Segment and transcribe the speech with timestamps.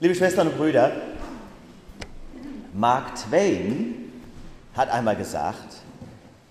[0.00, 0.90] Liebe Schwestern und Brüder,
[2.72, 4.10] Mark Twain
[4.74, 5.76] hat einmal gesagt,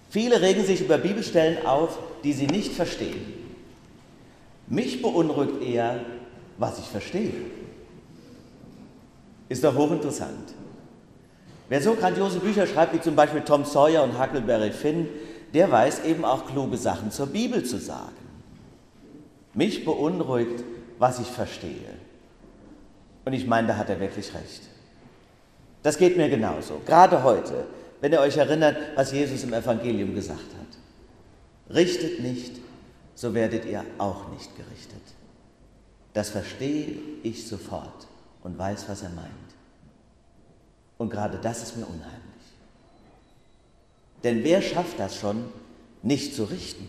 [0.10, 3.34] viele regen sich über Bibelstellen auf, die sie nicht verstehen.
[4.68, 6.00] Mich beunruhigt eher,
[6.58, 7.34] was ich verstehe.
[9.50, 10.54] Ist doch hochinteressant.
[11.68, 15.10] Wer so grandiose Bücher schreibt, wie zum Beispiel Tom Sawyer und Huckleberry Finn,
[15.54, 18.16] der weiß eben auch kluge Sachen zur Bibel zu sagen.
[19.54, 20.64] Mich beunruhigt,
[20.98, 21.94] was ich verstehe.
[23.26, 24.64] Und ich meine, da hat er wirklich recht.
[25.82, 26.82] Das geht mir genauso.
[26.86, 27.66] Gerade heute,
[28.02, 31.76] wenn ihr euch erinnert, was Jesus im Evangelium gesagt hat.
[31.76, 32.60] Richtet nicht,
[33.16, 35.02] so werdet ihr auch nicht gerichtet.
[36.14, 38.08] Das verstehe ich sofort
[38.44, 39.28] und weiß, was er meint.
[40.98, 42.22] Und gerade das ist mir unheimlich.
[44.24, 45.46] Denn wer schafft das schon,
[46.02, 46.88] nicht zu richten?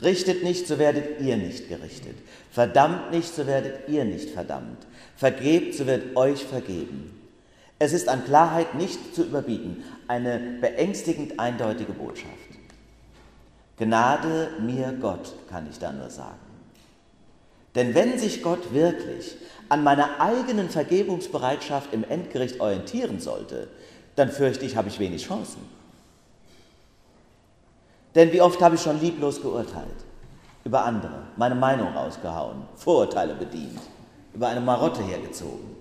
[0.00, 2.16] Richtet nicht, so werdet ihr nicht gerichtet.
[2.50, 4.86] Verdammt nicht, so werdet ihr nicht verdammt.
[5.16, 7.18] Vergebt, so wird euch vergeben.
[7.78, 12.28] Es ist an Klarheit nicht zu überbieten, eine beängstigend eindeutige Botschaft.
[13.76, 16.38] Gnade mir Gott, kann ich da nur sagen.
[17.74, 19.36] Denn wenn sich Gott wirklich
[19.68, 23.68] an meiner eigenen Vergebungsbereitschaft im Endgericht orientieren sollte,
[24.14, 25.62] dann fürchte ich, habe ich wenig Chancen.
[28.14, 30.04] Denn wie oft habe ich schon lieblos geurteilt
[30.64, 33.80] über andere, meine Meinung rausgehauen, Vorurteile bedient,
[34.34, 35.76] über eine Marotte hergezogen.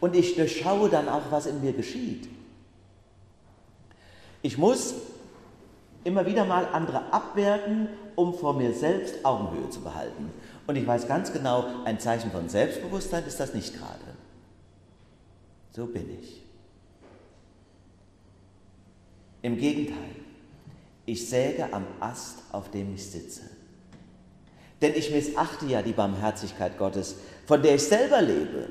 [0.00, 2.28] Und ich durchschaue dann auch, was in mir geschieht.
[4.42, 4.94] Ich muss
[6.04, 10.30] immer wieder mal andere abwerten, um vor mir selbst Augenhöhe zu behalten.
[10.66, 13.98] Und ich weiß ganz genau, ein Zeichen von Selbstbewusstsein ist das nicht gerade.
[15.72, 16.42] So bin ich.
[19.42, 20.23] Im Gegenteil,
[21.06, 23.42] ich säge am Ast, auf dem ich sitze.
[24.80, 28.68] Denn ich missachte ja die Barmherzigkeit Gottes, von der ich selber lebe.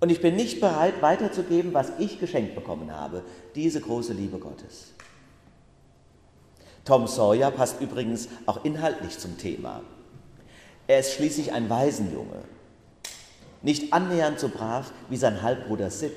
[0.00, 4.92] Und ich bin nicht bereit weiterzugeben, was ich geschenkt bekommen habe, diese große Liebe Gottes.
[6.84, 9.82] Tom Sawyer passt übrigens auch inhaltlich zum Thema.
[10.86, 12.44] Er ist schließlich ein Waisenjunge,
[13.60, 16.12] nicht annähernd so brav wie sein Halbbruder Sid,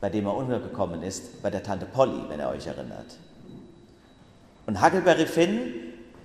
[0.00, 3.16] bei dem er untergekommen ist, bei der Tante Polly, wenn er euch erinnert.
[4.68, 5.72] Und Huckleberry Finn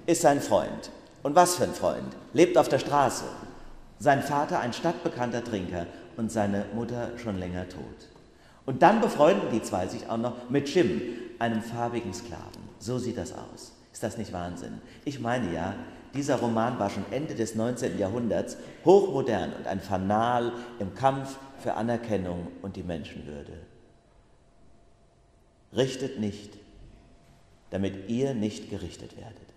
[0.06, 0.92] ist sein Freund.
[1.24, 2.14] Und was für ein Freund?
[2.34, 3.24] Lebt auf der Straße.
[4.00, 5.86] Sein Vater ein stadtbekannter Trinker
[6.18, 8.10] und seine Mutter schon länger tot.
[8.66, 11.02] Und dann befreunden die zwei sich auch noch mit Jim,
[11.40, 12.64] einem farbigen Sklaven.
[12.80, 13.72] So sieht das aus.
[13.94, 14.82] Ist das nicht Wahnsinn?
[15.06, 15.76] Ich meine ja,
[16.14, 17.98] dieser Roman war schon Ende des 19.
[17.98, 23.54] Jahrhunderts hochmodern und ein Fanal im Kampf für Anerkennung und die Menschenwürde.
[25.74, 26.58] Richtet nicht,
[27.74, 29.48] damit ihr nicht gerichtet werdet.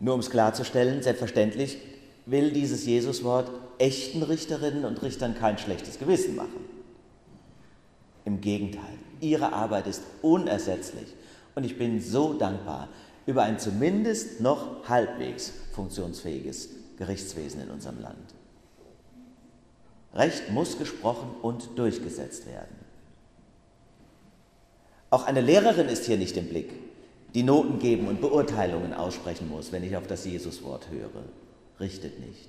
[0.00, 1.76] Nur um es klarzustellen, selbstverständlich
[2.24, 6.64] will dieses Jesuswort echten Richterinnen und Richtern kein schlechtes Gewissen machen.
[8.24, 11.14] Im Gegenteil, ihre Arbeit ist unersetzlich
[11.54, 12.88] und ich bin so dankbar
[13.26, 18.34] über ein zumindest noch halbwegs funktionsfähiges Gerichtswesen in unserem Land.
[20.14, 22.85] Recht muss gesprochen und durchgesetzt werden.
[25.10, 26.72] Auch eine Lehrerin ist hier nicht im Blick,
[27.34, 31.22] die Noten geben und Beurteilungen aussprechen muss, wenn ich auf das Jesuswort höre.
[31.78, 32.48] Richtet nicht.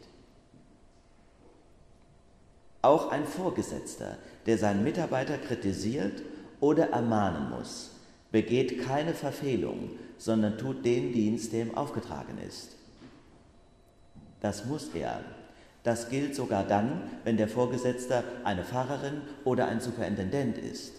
[2.81, 6.23] Auch ein Vorgesetzter, der seinen Mitarbeiter kritisiert
[6.59, 7.91] oder ermahnen muss,
[8.31, 12.75] begeht keine Verfehlung, sondern tut den Dienst, der ihm aufgetragen ist.
[14.41, 15.21] Das muss er.
[15.83, 20.93] Das gilt sogar dann, wenn der Vorgesetzte eine Pfarrerin oder ein Superintendent ist.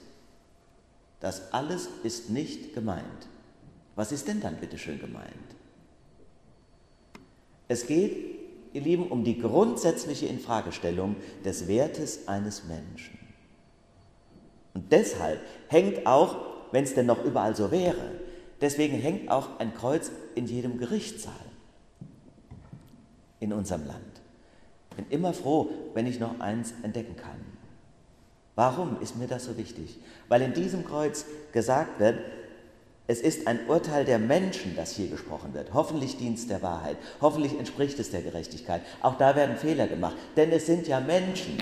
[1.20, 3.28] Das alles ist nicht gemeint.
[3.96, 5.32] Was ist denn dann bitte schön gemeint?
[7.66, 8.16] Es geht,
[8.72, 13.18] ihr Lieben, um die grundsätzliche Infragestellung des Wertes eines Menschen.
[14.74, 16.36] Und deshalb hängt auch,
[16.70, 18.12] wenn es denn noch überall so wäre,
[18.60, 21.34] deswegen hängt auch ein Kreuz in jedem Gerichtssaal
[23.40, 24.22] in unserem Land.
[24.96, 27.40] Bin immer froh, wenn ich noch eins entdecken kann.
[28.58, 30.00] Warum ist mir das so wichtig?
[30.26, 32.18] Weil in diesem Kreuz gesagt wird,
[33.06, 35.72] es ist ein Urteil der Menschen, das hier gesprochen wird.
[35.74, 36.96] Hoffentlich dient der Wahrheit.
[37.20, 38.82] Hoffentlich entspricht es der Gerechtigkeit.
[39.00, 41.56] Auch da werden Fehler gemacht, denn es sind ja Menschen.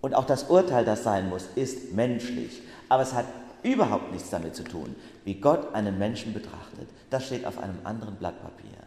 [0.00, 2.62] Und auch das Urteil, das sein muss, ist menschlich.
[2.88, 3.26] Aber es hat
[3.64, 4.94] überhaupt nichts damit zu tun,
[5.24, 6.88] wie Gott einen Menschen betrachtet.
[7.10, 8.78] Das steht auf einem anderen Blatt Papier.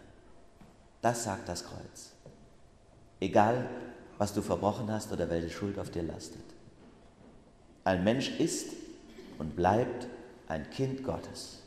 [1.01, 2.13] Das sagt das Kreuz.
[3.19, 3.67] Egal,
[4.17, 6.45] was du verbrochen hast oder welche Schuld auf dir lastet.
[7.83, 8.69] Ein Mensch ist
[9.39, 10.07] und bleibt
[10.47, 11.61] ein Kind Gottes.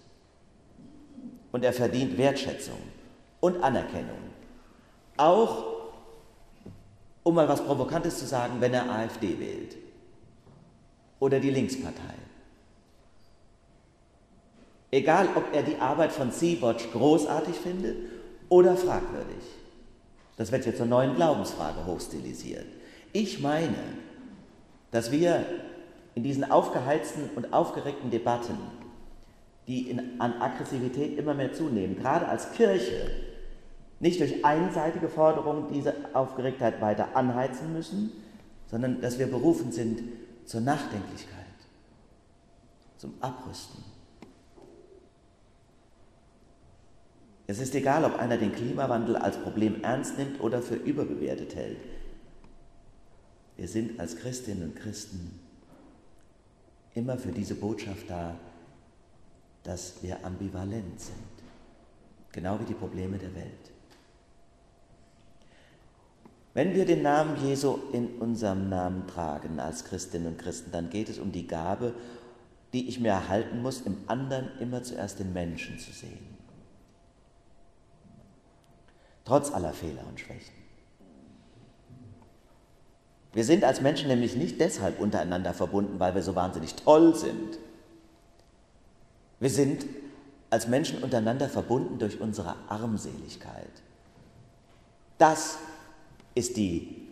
[1.53, 2.79] Und er verdient Wertschätzung
[3.41, 4.19] und Anerkennung
[5.17, 5.93] Auch,
[7.23, 9.77] um mal was Provokantes zu sagen, wenn er AfD wählt
[11.21, 12.15] oder die Linkspartei.
[14.91, 17.97] Egal, ob er die Arbeit von Sea-Watch großartig findet
[18.49, 19.45] oder fragwürdig.
[20.37, 22.67] Das wird jetzt zur neuen Glaubensfrage hochstilisiert.
[23.13, 23.79] Ich meine,
[24.91, 25.45] dass wir
[26.15, 28.57] in diesen aufgeheizten und aufgeregten Debatten,
[29.67, 33.11] die in, an Aggressivität immer mehr zunehmen, gerade als Kirche,
[34.01, 38.13] nicht durch einseitige Forderungen diese Aufgeregtheit weiter anheizen müssen,
[38.67, 40.03] sondern dass wir berufen sind
[40.45, 41.45] zur Nachdenklichkeit,
[42.99, 43.83] zum Abrüsten.
[47.47, 51.79] Es ist egal, ob einer den Klimawandel als Problem ernst nimmt oder für überbewertet hält.
[53.57, 55.44] Wir sind als Christinnen und Christen
[56.95, 58.37] immer für diese Botschaft da,
[59.63, 61.17] dass wir ambivalent sind,
[62.33, 63.73] genau wie die Probleme der Welt.
[66.53, 71.09] Wenn wir den Namen Jesu in unserem Namen tragen als Christinnen und Christen, dann geht
[71.09, 71.95] es um die Gabe,
[72.73, 76.35] die ich mir erhalten muss, im anderen immer zuerst den Menschen zu sehen.
[79.25, 80.64] Trotz aller Fehler und Schwächen.
[83.35, 87.59] Wir sind als Menschen nämlich nicht deshalb untereinander verbunden, weil wir so wahnsinnig toll sind.
[89.41, 89.85] Wir sind
[90.51, 93.83] als Menschen untereinander verbunden durch unsere Armseligkeit.
[95.19, 95.59] Das
[96.37, 97.09] ist die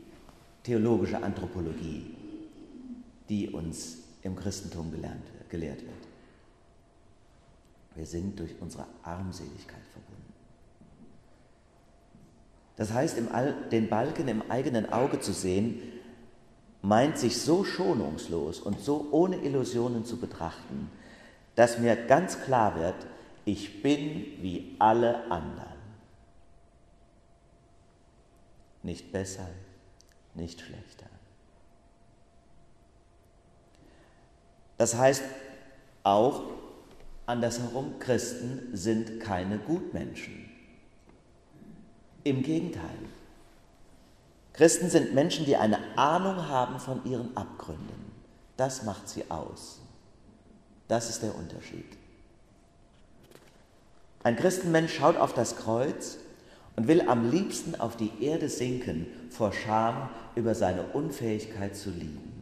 [0.62, 2.14] theologische Anthropologie,
[3.28, 5.92] die uns im Christentum gelernt, gelehrt wird.
[7.96, 10.32] Wir sind durch unsere Armseligkeit verbunden.
[12.76, 13.18] Das heißt,
[13.72, 15.82] den Balken im eigenen Auge zu sehen,
[16.82, 20.90] meint sich so schonungslos und so ohne Illusionen zu betrachten,
[21.54, 23.06] dass mir ganz klar wird,
[23.44, 25.72] ich bin wie alle anderen.
[28.82, 29.48] Nicht besser,
[30.34, 31.06] nicht schlechter.
[34.76, 35.22] Das heißt
[36.02, 36.42] auch
[37.26, 40.50] andersherum, Christen sind keine Gutmenschen.
[42.24, 42.98] Im Gegenteil.
[44.52, 48.12] Christen sind Menschen, die eine Ahnung haben von ihren Abgründen.
[48.56, 49.80] Das macht sie aus.
[50.88, 51.86] Das ist der Unterschied.
[54.22, 56.18] Ein Christenmensch schaut auf das Kreuz
[56.76, 62.32] und will am liebsten auf die Erde sinken vor Scham über seine Unfähigkeit zu lieben.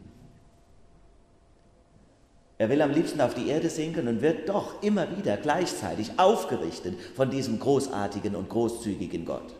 [2.57, 6.95] Er will am liebsten auf die Erde sinken und wird doch immer wieder gleichzeitig aufgerichtet
[7.15, 9.55] von diesem großartigen und großzügigen Gott.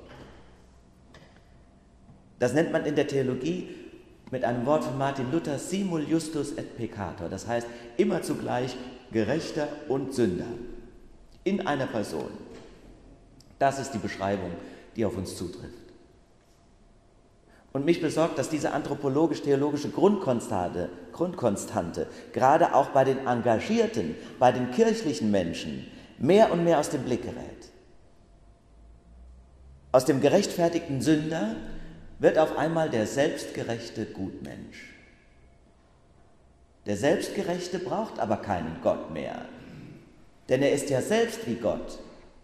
[2.41, 3.69] Das nennt man in der Theologie
[4.31, 7.67] mit einem Wort von Martin Luther simul justus et peccator, das heißt
[7.97, 8.75] immer zugleich
[9.11, 10.47] Gerechter und Sünder
[11.43, 12.31] in einer Person.
[13.59, 14.49] Das ist die Beschreibung,
[14.95, 15.77] die auf uns zutrifft.
[17.73, 24.71] Und mich besorgt, dass diese anthropologisch-theologische Grundkonstante, Grundkonstante gerade auch bei den Engagierten, bei den
[24.71, 25.85] kirchlichen Menschen
[26.17, 27.69] mehr und mehr aus dem Blick gerät.
[29.91, 31.55] Aus dem gerechtfertigten Sünder
[32.21, 34.93] wird auf einmal der selbstgerechte Gutmensch.
[36.85, 39.45] Der Selbstgerechte braucht aber keinen Gott mehr,
[40.47, 41.97] denn er ist ja selbst wie Gott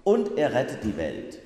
[0.04, 1.38] und er rettet die Welt.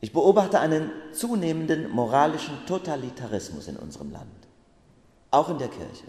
[0.00, 4.48] Ich beobachte einen zunehmenden moralischen Totalitarismus in unserem Land,
[5.30, 6.06] auch in der Kirche.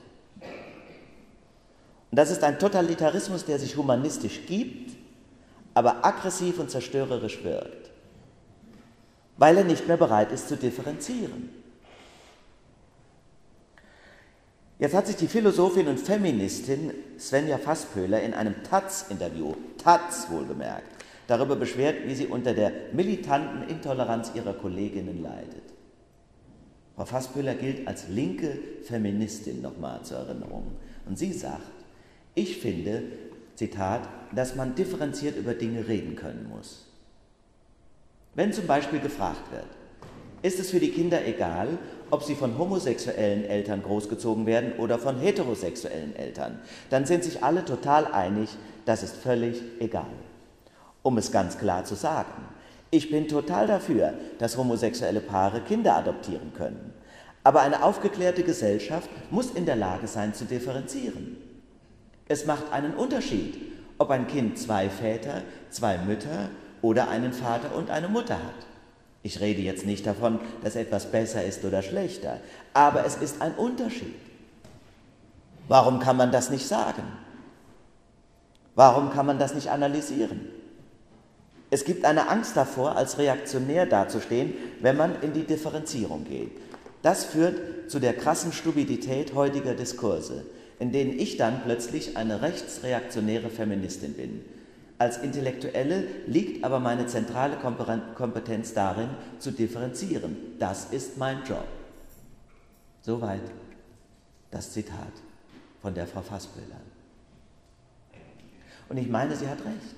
[2.10, 5.06] Und das ist ein Totalitarismus, der sich humanistisch gibt,
[5.77, 7.91] aber aggressiv und zerstörerisch wirkt,
[9.38, 11.50] weil er nicht mehr bereit ist zu differenzieren.
[14.79, 20.88] Jetzt hat sich die Philosophin und Feministin Svenja Fasspöhler in einem Taz-Interview, Taz wohlgemerkt,
[21.27, 25.62] darüber beschwert, wie sie unter der militanten Intoleranz ihrer Kolleginnen leidet.
[26.96, 30.72] Frau Fasspöhler gilt als linke Feministin nochmal zur Erinnerung.
[31.05, 31.62] Und sie sagt,
[32.34, 33.03] ich finde,
[33.57, 36.85] Zitat, dass man differenziert über Dinge reden können muss.
[38.35, 39.65] Wenn zum Beispiel gefragt wird,
[40.43, 41.79] ist es für die Kinder egal,
[42.11, 46.59] ob sie von homosexuellen Eltern großgezogen werden oder von heterosexuellen Eltern,
[46.91, 48.49] dann sind sich alle total einig,
[48.85, 50.05] das ist völlig egal.
[51.01, 52.45] Um es ganz klar zu sagen,
[52.91, 56.93] ich bin total dafür, dass homosexuelle Paare Kinder adoptieren können.
[57.43, 61.46] Aber eine aufgeklärte Gesellschaft muss in der Lage sein zu differenzieren.
[62.27, 63.57] Es macht einen Unterschied,
[63.98, 66.50] ob ein Kind zwei Väter, zwei Mütter
[66.81, 68.67] oder einen Vater und eine Mutter hat.
[69.24, 72.39] Ich rede jetzt nicht davon, dass etwas besser ist oder schlechter,
[72.74, 74.15] aber es ist ein Unterschied.
[75.67, 77.03] Warum kann man das nicht sagen?
[78.75, 80.48] Warum kann man das nicht analysieren?
[81.69, 86.51] Es gibt eine Angst davor, als reaktionär dazustehen, wenn man in die Differenzierung geht.
[87.01, 90.46] Das führt zu der krassen Stupidität heutiger Diskurse,
[90.79, 94.46] in denen ich dann plötzlich eine rechtsreaktionäre Feministin bin.
[95.00, 100.36] Als Intellektuelle liegt aber meine zentrale Kompetenz darin, zu differenzieren.
[100.60, 101.67] Das ist mein Job.
[103.01, 103.41] Soweit
[104.51, 105.13] das Zitat
[105.81, 106.81] von der Frau Fassböhler.
[108.89, 109.96] Und ich meine, sie hat recht.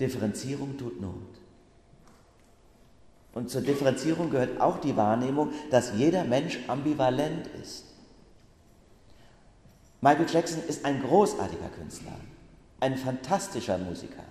[0.00, 1.12] Differenzierung tut Not.
[3.34, 7.93] Und zur Differenzierung gehört auch die Wahrnehmung, dass jeder Mensch ambivalent ist.
[10.04, 12.12] Michael Jackson ist ein großartiger Künstler,
[12.78, 14.22] ein fantastischer Musiker.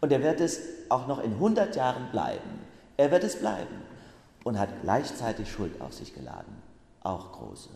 [0.00, 0.58] Und er wird es
[0.88, 2.60] auch noch in 100 Jahren bleiben.
[2.96, 3.82] Er wird es bleiben
[4.44, 6.62] und hat gleichzeitig Schuld auf sich geladen,
[7.02, 7.68] auch große.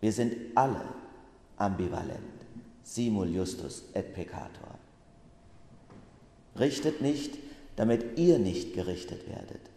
[0.00, 0.80] Wir sind alle
[1.58, 2.46] ambivalent,
[2.82, 4.78] simul justus et peccator.
[6.58, 7.36] Richtet nicht,
[7.76, 9.73] damit ihr nicht gerichtet werdet.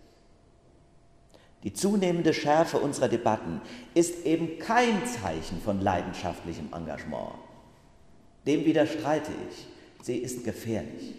[1.64, 3.62] Die zunehmende Schärfe unserer Debatten
[3.94, 7.34] ist eben kein Zeichen von leidenschaftlichem Engagement.
[8.46, 9.68] Dem widerstreite ich.
[10.06, 11.16] Sie ist gefährlich.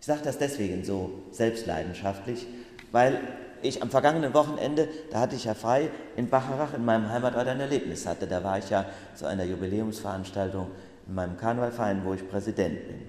[0.00, 2.46] Ich sage das deswegen so selbstleidenschaftlich,
[2.92, 3.20] weil
[3.62, 7.60] ich am vergangenen Wochenende, da hatte ich ja frei, in Bacharach in meinem Heimatort ein
[7.60, 8.26] Erlebnis hatte.
[8.26, 10.68] Da war ich ja zu einer Jubiläumsveranstaltung
[11.06, 13.02] in meinem Karnevalverein, wo ich Präsident bin.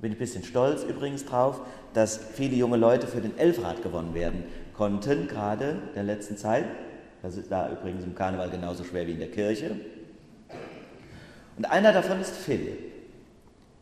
[0.00, 1.60] Bin ein bisschen stolz übrigens drauf,
[1.92, 4.44] dass viele junge Leute für den Elfrat gewonnen werden
[4.78, 6.64] konnten, gerade in der letzten Zeit.
[7.20, 9.72] Das ist da übrigens im Karneval genauso schwer wie in der Kirche.
[11.56, 12.78] Und einer davon ist Philipp.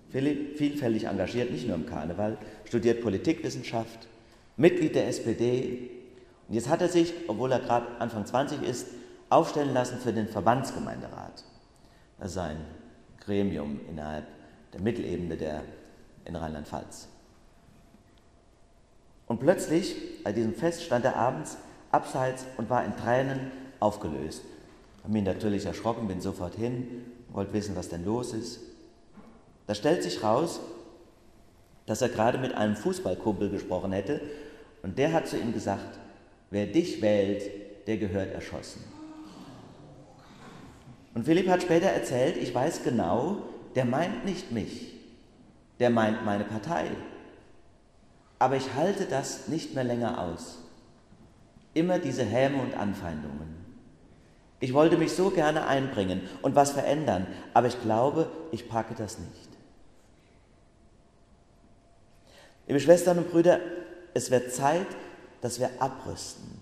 [0.09, 4.09] Philipp, vielfältig engagiert, nicht nur im Karneval, studiert Politikwissenschaft,
[4.57, 5.91] Mitglied der SPD.
[6.49, 8.87] Und jetzt hat er sich, obwohl er gerade Anfang 20 ist,
[9.29, 11.45] aufstellen lassen für den Verbandsgemeinderat.
[12.19, 12.57] Das ist ein
[13.21, 14.25] Gremium innerhalb
[14.73, 15.63] der Mittelebene der
[16.25, 17.09] in Rheinland-Pfalz.
[19.27, 21.59] Und plötzlich, bei diesem Fest, stand er abends
[21.91, 24.43] abseits und war in Tränen aufgelöst.
[24.99, 28.61] Ich habe mich natürlich erschrocken, bin sofort hin, wollte wissen, was denn los ist.
[29.67, 30.61] Da stellt sich raus,
[31.87, 34.21] dass er gerade mit einem Fußballkumpel gesprochen hätte
[34.83, 35.99] und der hat zu ihm gesagt,
[36.51, 37.43] wer dich wählt,
[37.87, 38.83] der gehört erschossen.
[41.15, 43.39] Und Philipp hat später erzählt, ich weiß genau,
[43.75, 44.93] der meint nicht mich,
[45.79, 46.87] der meint meine Partei.
[48.39, 50.59] Aber ich halte das nicht mehr länger aus.
[51.75, 53.57] Immer diese Häme und Anfeindungen.
[54.61, 59.19] Ich wollte mich so gerne einbringen und was verändern, aber ich glaube, ich packe das
[59.19, 59.49] nicht.
[62.67, 63.61] Liebe Schwestern und Brüder,
[64.15, 64.87] es wird Zeit,
[65.41, 66.59] dass wir abrüsten.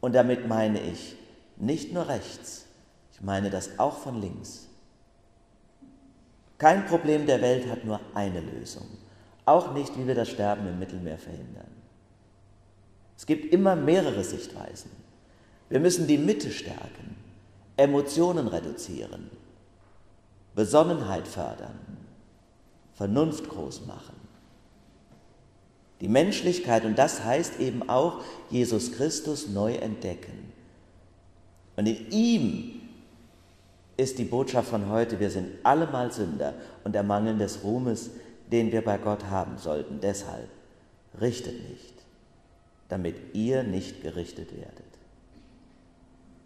[0.00, 1.16] Und damit meine ich
[1.56, 2.66] nicht nur rechts,
[3.12, 4.68] ich meine das auch von links.
[6.58, 8.86] Kein Problem der Welt hat nur eine Lösung.
[9.46, 11.70] Auch nicht, wie wir das Sterben im Mittelmeer verhindern.
[13.16, 14.90] Es gibt immer mehrere Sichtweisen.
[15.68, 17.16] Wir müssen die Mitte stärken,
[17.76, 19.30] Emotionen reduzieren,
[20.54, 21.78] Besonnenheit fördern,
[22.94, 24.16] Vernunft groß machen.
[26.00, 30.52] Die Menschlichkeit, und das heißt eben auch Jesus Christus neu entdecken.
[31.76, 32.80] Und in ihm
[33.96, 38.10] ist die Botschaft von heute, wir sind allemal Sünder und ermangeln des Ruhmes,
[38.52, 40.00] den wir bei Gott haben sollten.
[40.00, 40.48] Deshalb
[41.20, 41.94] richtet nicht,
[42.88, 44.86] damit ihr nicht gerichtet werdet.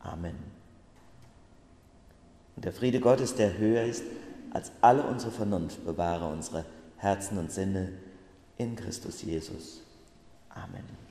[0.00, 0.36] Amen.
[2.56, 4.04] Und der Friede Gottes, der höher ist
[4.52, 6.64] als alle unsere Vernunft, bewahre unsere
[6.96, 7.92] Herzen und Sinne
[8.56, 9.82] in Christus Jesus.
[10.50, 11.09] Amen.